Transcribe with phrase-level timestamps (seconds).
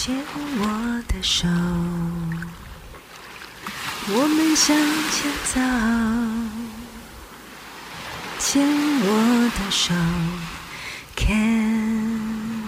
[0.00, 1.48] 牵我的手，
[4.06, 4.76] 我们向
[5.10, 5.58] 前走。
[8.38, 9.92] 牵我的手
[11.16, 12.62] ，Can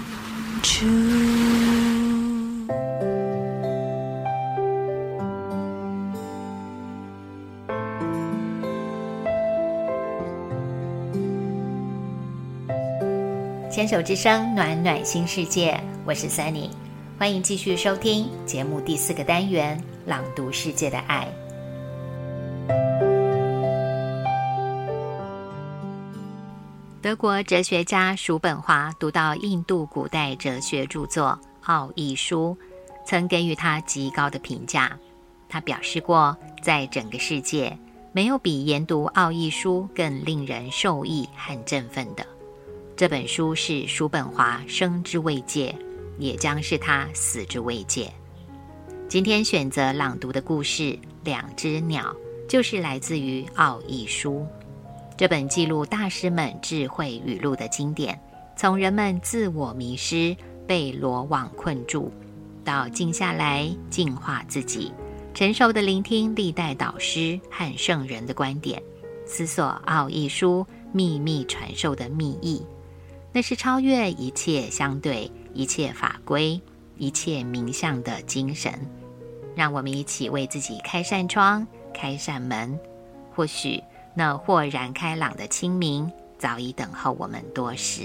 [0.61, 0.89] true。
[13.71, 16.71] 牵手之声，暖暖新世界，我是 Sunny，
[17.21, 21.31] 欢迎继续收听节目第四个单元《朗读世界的爱》。
[27.03, 31.39] 德国哲学家叔本华读到印度古代哲学著作
[31.71, 32.57] 《奥义书》，
[33.05, 34.99] 曾给予他极高的评价。
[35.47, 37.79] 他表示过，在整个世界，
[38.13, 42.25] 没有比研读《奥义书》更令人受益和振奋的。
[42.97, 45.77] 这本书是叔本华生之慰藉，
[46.21, 48.13] 也将是他死之慰藉。
[49.09, 50.83] 今天选择朗读的故事
[51.25, 52.15] 《两只鸟》，
[52.49, 54.35] 就是来自于《奥义书》
[55.17, 58.17] 这本记录大师们智慧语录的经典。
[58.57, 62.13] 从人们自我迷失、被罗网困住，
[62.63, 64.93] 到静下来净化自己，
[65.33, 68.83] 成熟的聆听历代导师和圣人的观点，
[69.27, 72.63] 思索《奥义书》秘密传授的秘义。
[73.33, 76.61] 那是超越一切相对、一切法规、
[76.97, 78.73] 一切名相的精神。
[79.55, 82.79] 让我们一起为自己开扇窗、开扇门。
[83.35, 83.83] 或许
[84.15, 88.03] 那豁然开朗的清明，早已等候我们多时。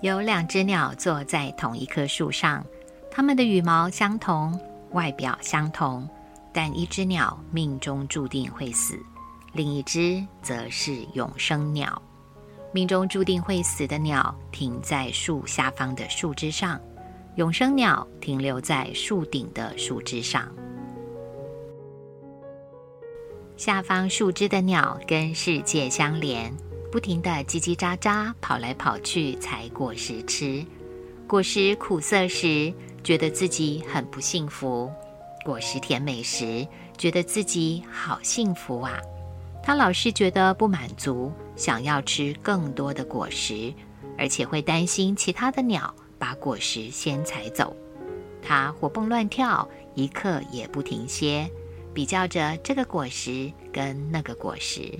[0.00, 2.66] 有两只鸟坐在同一棵树上，
[3.08, 4.58] 它们的羽毛相同。
[4.90, 6.06] 外表相同，
[6.52, 8.98] 但一只鸟命中注定会死，
[9.52, 12.00] 另一只则是永生鸟。
[12.72, 16.80] 命中注定会死的鸟停在树下方的树枝上，
[17.36, 20.50] 永生鸟停留在树顶的树枝上。
[23.56, 26.52] 下方树枝的鸟跟世界相连，
[26.90, 30.64] 不停地叽叽喳喳跑来跑去采果实吃。
[31.26, 32.72] 果实苦涩时。
[33.04, 34.88] 觉得自己很不幸福，
[35.44, 36.66] 果实甜美时，
[36.96, 38.98] 觉得自己好幸福啊！
[39.62, 43.72] 他老是觉得不满足，想要吃更多的果实，
[44.16, 47.76] 而且会担心其他的鸟把果实先采走。
[48.40, 51.48] 他活蹦乱跳，一刻也不停歇，
[51.94, 54.92] 比较着这个果实跟那个果实。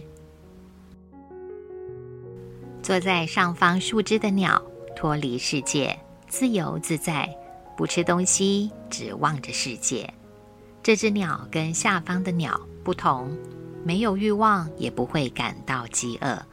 [2.82, 4.60] 坐在上方树枝的鸟，
[4.96, 5.96] 脱离世界，
[6.28, 7.28] 自由自在。
[7.76, 10.08] 不吃东西，只望着世界。
[10.82, 13.30] 这只鸟跟下方的鸟不同，
[13.84, 16.44] 没有欲望，也不会感到饥饿，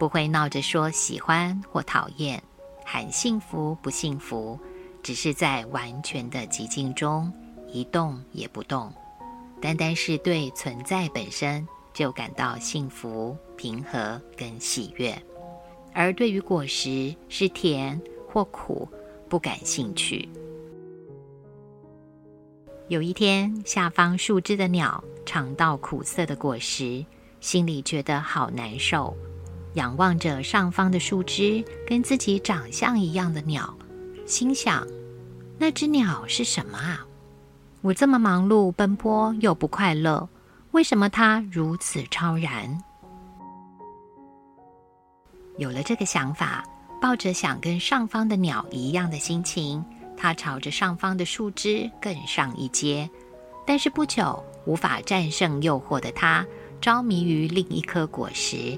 [0.00, 2.42] 不会闹着说喜欢或讨厌，
[2.84, 4.58] 喊幸福不幸福，
[5.00, 7.32] 只是在完全的寂静中
[7.68, 8.92] 一动也不动，
[9.62, 15.16] 单单是对存在本身就感到幸福、平和跟喜悦，
[15.94, 18.88] 而对于果实是甜或苦
[19.28, 20.28] 不感兴趣。
[22.88, 27.04] 有一天，下方树枝的鸟尝到苦涩的果实，
[27.38, 29.14] 心里觉得好难受。
[29.74, 33.76] 仰望着上方的树枝，跟自己长相一样的鸟，
[34.24, 34.86] 心想：
[35.58, 37.06] 那只鸟是什么啊？
[37.82, 40.26] 我这么忙碌奔波又不快乐，
[40.70, 42.82] 为什么它如此超然？
[45.58, 46.64] 有了这个想法，
[47.02, 49.84] 抱着想跟上方的鸟一样的心情。
[50.20, 53.08] 他朝着上方的树枝更上一阶，
[53.64, 56.44] 但是不久，无法战胜诱惑的他
[56.80, 58.76] 着迷于另一颗果实。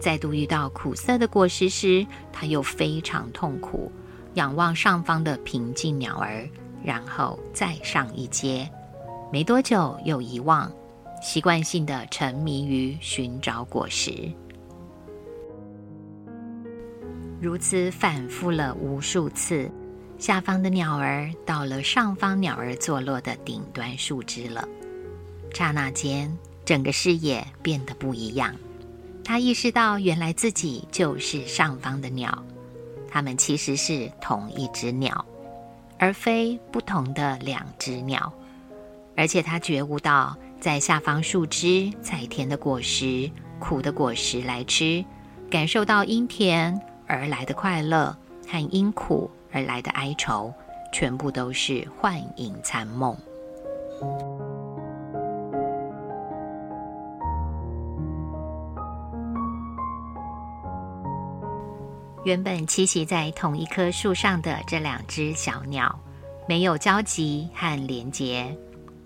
[0.00, 3.92] 再度遇到苦涩的果实时，他又非常痛苦，
[4.34, 6.48] 仰望上方的平静鸟儿，
[6.82, 8.66] 然后再上一阶。
[9.30, 10.72] 没多久又遗忘，
[11.20, 14.32] 习惯性的沉迷于寻找果实，
[17.40, 19.70] 如此反复了无数次。
[20.18, 24.66] 下方的鸟儿到了上方鸟儿坐落的顶端树枝了。
[25.54, 28.54] 刹那间，整个视野变得不一样。
[29.24, 32.44] 他意识到，原来自己就是上方的鸟，
[33.08, 35.24] 它们其实是同一只鸟，
[35.98, 38.32] 而非不同的两只鸟。
[39.16, 45.04] 而且他觉悟到，在下方树枝采甜的果实、苦的果实来吃，
[45.50, 48.16] 感受到因甜而来的快乐
[48.46, 49.30] 和因苦。
[49.52, 50.52] 而来的哀愁，
[50.92, 53.16] 全部都是幻影残梦。
[62.24, 65.98] 原本栖息在同一棵树上的这两只小鸟，
[66.46, 68.54] 没有交集和连结，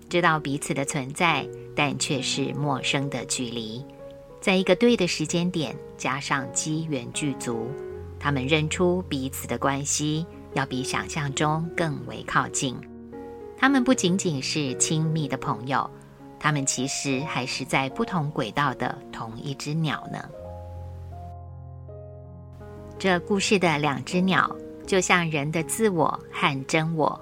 [0.09, 3.85] 知道彼此的存在，但却是陌生的距离。
[4.41, 7.65] 在一个对的时间点，加上机缘具足，
[8.23, 12.73] 他们认出彼此的关系要比想象中更为靠近。
[13.57, 15.89] 他们不仅仅是亲密的朋友，
[16.39, 20.23] 他们其实还是在不同轨道的同一只鸟呢。
[22.97, 24.49] 这故事的两只鸟，
[24.87, 27.21] 就像人的自我和真我。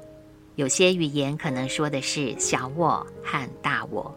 [0.53, 4.15] 有些语言可能说的是小我和大我，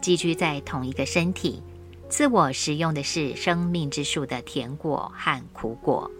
[0.00, 1.62] 寄居在同一个身体。
[2.08, 6.10] 自我食用的是生命之树的甜果和苦果，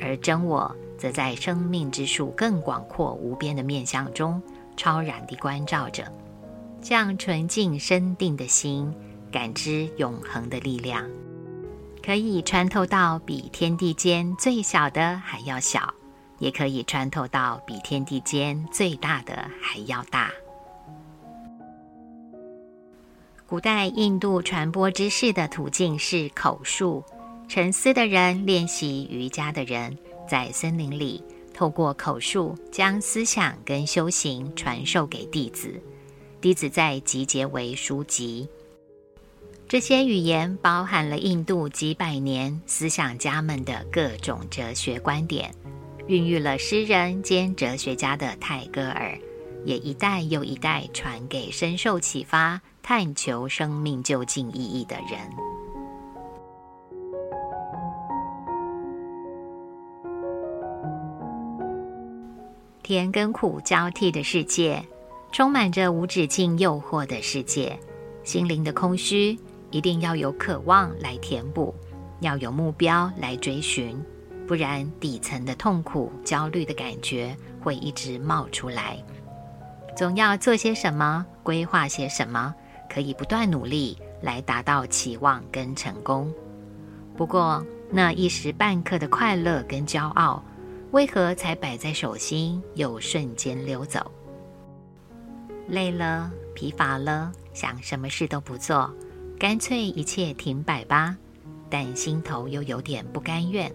[0.00, 4.42] 而真我则在生命之树更广阔无边的面相中，
[4.76, 6.10] 超然地关照着，
[6.80, 8.92] 像纯净深定的心，
[9.30, 11.06] 感知永恒的力量。
[12.02, 15.92] 可以穿透到比天地间最小的还要小，
[16.38, 20.30] 也可以穿透到比天地间最大的还要大。
[23.48, 27.02] 古代印度传播知识的途径是口述，
[27.48, 29.96] 沉思的人、练习瑜伽的人，
[30.28, 31.24] 在森林里
[31.54, 35.80] 透过口述将思想跟修行传授给弟子，
[36.42, 38.46] 弟子再集结为书籍。
[39.66, 45.50] 这些语言包含了印度几百年思想家们的各种哲学观点，
[46.06, 49.18] 孕育了诗人兼哲学家的泰戈尔，
[49.64, 55.20] 也一代又一代传给深受启发、探求生命究竟意义的人。
[62.82, 64.82] 甜跟苦交替的世界，
[65.30, 67.78] 充满着无止境诱惑的世界，
[68.24, 69.38] 心灵的空虚。
[69.70, 71.74] 一定要有渴望来填补，
[72.20, 74.02] 要有目标来追寻，
[74.46, 78.96] 不然底层的痛苦、焦虑的感觉会一直冒出来。
[79.94, 82.54] 总要做些什么，规划些什么，
[82.98, 86.34] 可以不断努力来达到期望跟成功。
[87.16, 90.42] 不过那一时半刻的快乐跟骄傲，
[90.90, 94.10] 为何才摆在手心又瞬间溜走？
[95.68, 98.92] 累了、疲乏了，想什么事都不做。
[99.38, 101.16] 干脆一切停摆吧，
[101.70, 103.72] 但心头又有点不甘愿。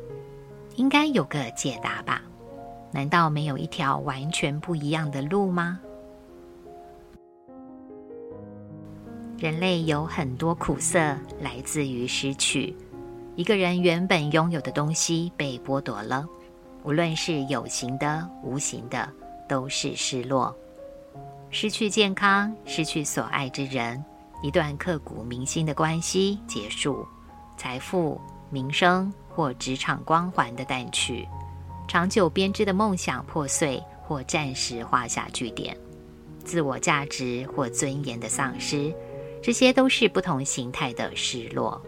[0.76, 2.22] 应该有个解答吧？
[2.92, 5.80] 难道没有一条完全不一样的路吗？
[9.44, 10.98] 人类有很多苦涩，
[11.42, 12.74] 来自于失去。
[13.36, 16.26] 一个人原本拥有的东西被剥夺了，
[16.84, 19.06] 无论是有形的、无形的，
[19.50, 20.56] 都是失落。
[21.50, 24.02] 失去健康，失去所爱之人。
[24.42, 27.06] 一段刻骨铭心的关系结束，
[27.58, 31.28] 财富、名声或职场光环的淡去，
[31.86, 35.76] 长久编织的梦想破碎或暂时画下句点，
[36.46, 38.96] 自我价值或尊严的丧失，
[39.44, 41.80] 这些都是不同形态的失落。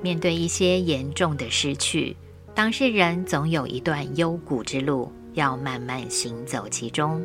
[0.00, 2.16] 面对一些严重的失去，
[2.54, 7.22] 当事人总有一段幽谷之路要慢慢行走其中，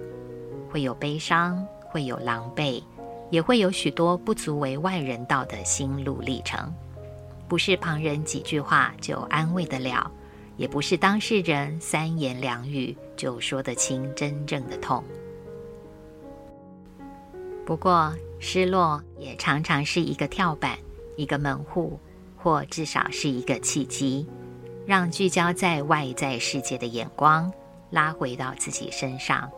[0.72, 2.84] 会有悲伤，会有狼狈。
[3.30, 6.72] 也会有许多不足为外人道的心路历程，
[7.48, 10.12] 不是旁人几句话就安慰得了，
[10.56, 15.04] 也不是当事人三言两语就说得清真正的痛。
[17.66, 20.78] 不过，失落也常常是一个跳板，
[21.16, 21.98] 一个门户，
[22.38, 24.28] 或至少是一个契机，
[24.86, 27.52] 让聚焦在外在世界的眼光
[27.90, 29.50] 拉回到自己身上。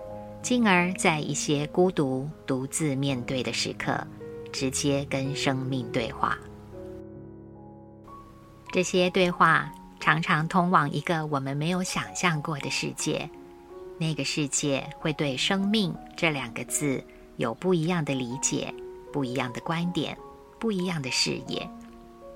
[0.43, 3.99] 进而，在一些孤独、独自面对的时刻，
[4.53, 6.37] 直接跟生命对话。
[8.71, 13.27] 这些对话常常通往一个我们没有想象过的世界。
[13.97, 17.03] 那个世界会对“生命”这两个字
[17.37, 18.73] 有不一样的理解、
[19.11, 20.17] 不一样的观点、
[20.59, 21.69] 不一样的视野。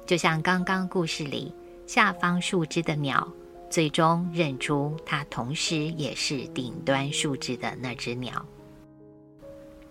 [0.06, 1.54] 就像刚刚故事里
[1.86, 3.28] 下方树枝的鸟。
[3.70, 8.44] 最终认出，它同时也是顶端树枝的那只鸟。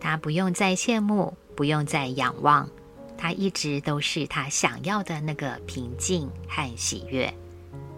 [0.01, 2.69] 它不用再羡慕，不用再仰望，
[3.17, 7.33] 它一直都是它想要的那个平静和喜悦，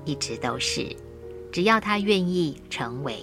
[0.05, 0.95] 一直都是。
[1.51, 3.19] 只要它愿意成为，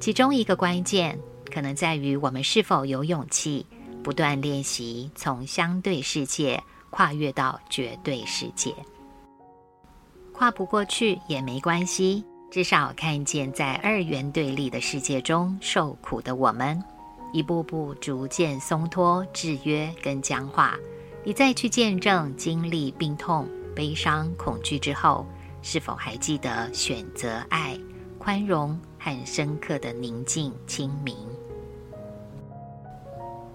[0.00, 1.20] 其中一个关键，
[1.52, 3.64] 可能在于我们是否有勇气
[4.02, 8.74] 不断练习，从相对世界跨越到绝对世界。
[10.32, 16.82] 跨不过去也没关系，至少看见在二元对立的世界中受苦的我们，
[17.32, 20.76] 一步步逐渐松脱制约跟僵化。
[21.24, 25.26] 你再去见证经历病痛、悲伤、恐惧之后，
[25.62, 27.76] 是否还记得选择爱、
[28.18, 31.16] 宽容和深刻的宁静清明？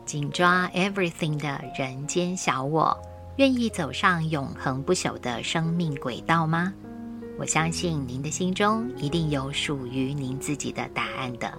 [0.06, 2.98] 紧抓 everything 的人间小我，
[3.38, 6.74] 愿意走上永恒不朽的生命轨道吗？
[7.40, 11.52] 我相信您的心中一定有属于您自己的答案的。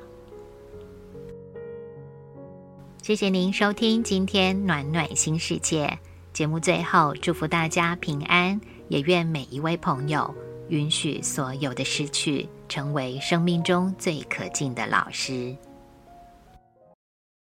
[3.02, 5.98] 谢谢您收听今天暖暖新世界
[6.32, 6.60] 节目。
[6.60, 10.32] 最后，祝福大家平安，也愿每一位朋友
[10.68, 15.56] 允许所有的失去成为生命中最可敬的老师。